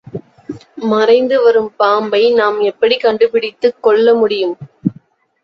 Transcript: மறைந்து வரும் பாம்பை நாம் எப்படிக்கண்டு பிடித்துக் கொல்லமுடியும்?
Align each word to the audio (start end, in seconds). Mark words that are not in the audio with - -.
மறைந்து 0.83 1.43
வரும் 1.43 1.69
பாம்பை 1.77 2.33
நாம் 2.33 2.59
எப்படிக்கண்டு 2.61 3.27
பிடித்துக் 3.29 3.79
கொல்லமுடியும்? 3.83 4.57